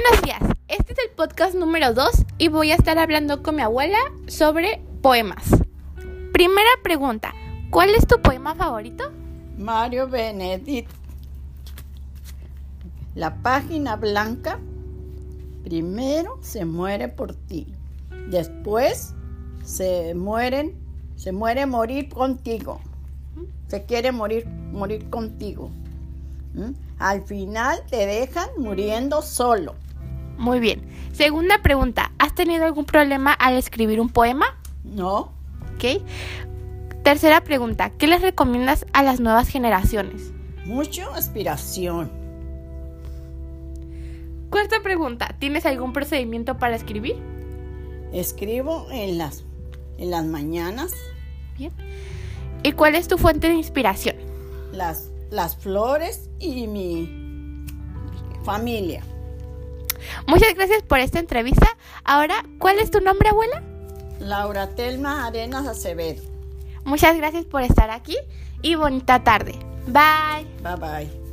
[0.00, 3.62] Buenos días, este es el podcast número 2 y voy a estar hablando con mi
[3.62, 5.56] abuela sobre poemas.
[6.32, 7.34] Primera pregunta,
[7.70, 9.10] ¿cuál es tu poema favorito?
[9.56, 10.88] Mario Benedict.
[13.16, 14.60] La página blanca
[15.64, 17.66] primero se muere por ti,
[18.28, 19.16] después
[19.64, 20.78] se mueren,
[21.16, 22.80] se muere morir contigo.
[23.66, 25.72] Se quiere morir, morir contigo.
[26.54, 26.70] ¿Mm?
[27.00, 29.74] Al final te dejan muriendo solo.
[30.38, 30.82] Muy bien.
[31.12, 34.46] Segunda pregunta, ¿has tenido algún problema al escribir un poema?
[34.84, 35.32] No.
[35.74, 36.02] Ok.
[37.02, 40.32] Tercera pregunta, ¿qué les recomiendas a las nuevas generaciones?
[40.64, 42.10] Mucho aspiración.
[44.50, 47.16] Cuarta pregunta, ¿tienes algún procedimiento para escribir?
[48.12, 49.44] Escribo en las,
[49.98, 50.94] en las mañanas.
[51.56, 51.72] Bien.
[52.62, 54.16] ¿Y cuál es tu fuente de inspiración?
[54.72, 57.66] Las, las flores y mi
[58.44, 59.02] familia.
[60.26, 61.68] Muchas gracias por esta entrevista.
[62.04, 63.62] Ahora, ¿cuál es tu nombre, abuela?
[64.20, 66.22] Laura Telma Arenas Acevedo.
[66.84, 68.16] Muchas gracias por estar aquí
[68.62, 69.52] y bonita tarde.
[69.86, 70.46] Bye.
[70.62, 71.27] Bye bye.